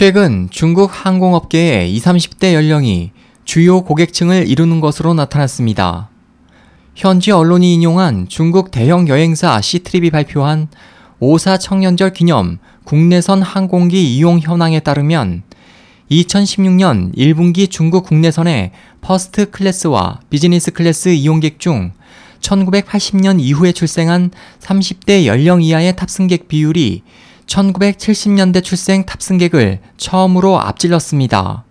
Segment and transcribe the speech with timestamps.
[0.00, 3.10] 최근 중국 항공업계의 20, 30대 연령이
[3.44, 6.08] 주요 고객층을 이루는 것으로 나타났습니다.
[6.94, 10.68] 현지 언론이 인용한 중국 대형 여행사 시트립이 발표한
[11.20, 15.42] 5사 청년절 기념 국내선 항공기 이용 현황에 따르면
[16.10, 18.70] 2016년 1분기 중국 국내선의
[19.02, 21.92] 퍼스트 클래스와 비즈니스 클래스 이용객 중
[22.40, 24.30] 1980년 이후에 출생한
[24.60, 27.02] 30대 연령 이하의 탑승객 비율이
[27.50, 31.64] 1970년대 출생 탑승객을 처음으로 앞질렀습니다.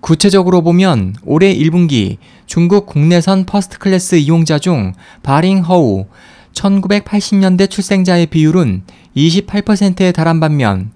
[0.00, 4.92] 구체적으로 보면 올해 1분기 중국 국내선 퍼스트 클래스 이용자 중
[5.24, 6.06] 바링허우
[6.52, 8.82] 1980년대 출생자의 비율은
[9.16, 10.92] 28%에 달한 반면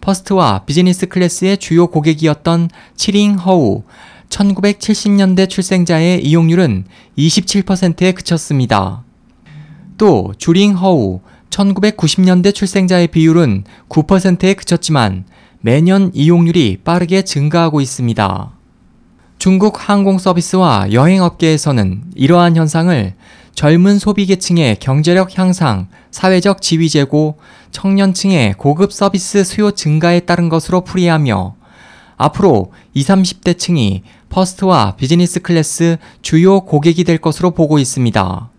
[0.00, 3.82] 퍼스트와 비즈니스 클래스의 주요 고객이었던 치링허우
[4.28, 6.84] 1970년대 출생자의 이용률은
[7.18, 9.02] 27%에 그쳤습니다.
[9.98, 15.24] 또 주링허우 1990년대 출생자의 비율은 9%에 그쳤지만
[15.60, 18.52] 매년 이용률이 빠르게 증가하고 있습니다.
[19.38, 23.14] 중국 항공 서비스와 여행 업계에서는 이러한 현상을
[23.54, 27.38] 젊은 소비계층의 경제력 향상, 사회적 지위 제고,
[27.72, 31.56] 청년층의 고급 서비스 수요 증가에 따른 것으로 풀이하며
[32.16, 38.50] 앞으로 20, 30대 층이 퍼스트와 비즈니스 클래스 주요 고객이 될 것으로 보고 있습니다.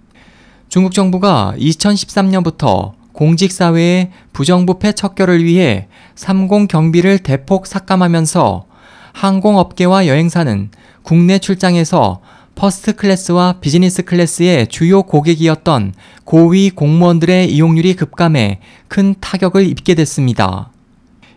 [0.71, 8.67] 중국 정부가 2013년부터 공직사회의 부정부패 척결을 위해 30 경비를 대폭 삭감하면서
[9.11, 10.71] 항공업계와 여행사는
[11.03, 12.21] 국내 출장에서
[12.55, 20.71] 퍼스트 클래스와 비즈니스 클래스의 주요 고객이었던 고위 공무원들의 이용률이 급감해 큰 타격을 입게 됐습니다.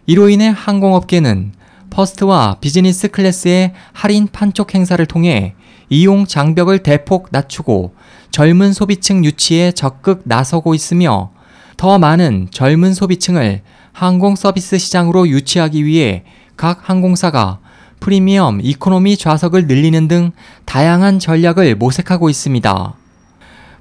[0.07, 1.55] 이로 인해 항공업계는
[1.91, 5.57] 퍼스트와 비즈니스 클래스의 할인 판촉 행사를 통해
[5.91, 7.95] 이용 장벽을 대폭 낮추고
[8.35, 11.31] 젊은 소비층 유치에 적극 나서고 있으며
[11.77, 13.61] 더 많은 젊은 소비층을
[13.93, 16.25] 항공 서비스 시장으로 유치하기 위해
[16.57, 17.61] 각 항공사가
[18.01, 20.33] 프리미엄 이코노미 좌석을 늘리는 등
[20.65, 22.94] 다양한 전략을 모색하고 있습니다.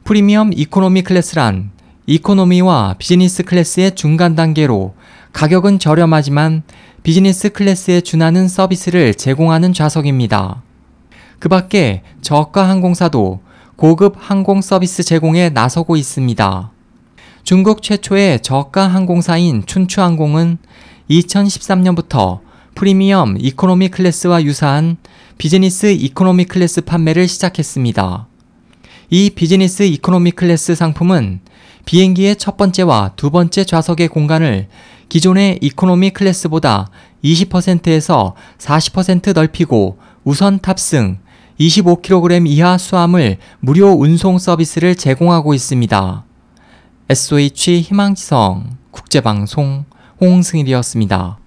[0.04, 1.72] 프리미엄 이코노미 클래스란
[2.06, 4.94] 이코노미와 비즈니스 클래스의 중간 단계로
[5.32, 6.62] 가격은 저렴하지만
[7.02, 10.62] 비즈니스 클래스에 준하는 서비스를 제공하는 좌석입니다.
[11.40, 13.42] 그 밖에 저가 항공사도
[13.76, 16.72] 고급 항공 서비스 제공에 나서고 있습니다.
[17.44, 20.60] 중국 최초의 저가 항공사인 춘추항공은
[21.10, 22.42] 2013년부터
[22.76, 24.98] 프리미엄 이코노미 클래스와 유사한
[25.40, 28.28] 비즈니스 이코노미 클래스 판매를 시작했습니다.
[29.10, 31.42] 이 비즈니스 이코노미 클래스 상품은
[31.86, 34.68] 비행기의 첫 번째와 두 번째 좌석의 공간을
[35.10, 36.90] 기존의 이코노미 클래스보다
[37.24, 41.18] 20%에서 40% 넓히고 우선 탑승,
[41.60, 46.24] 25kg 이하 수하물 무료 운송 서비스를 제공하고 있습니다.
[47.10, 49.86] SOH 희망지성 국제방송
[50.20, 51.43] 홍승일이었습니다.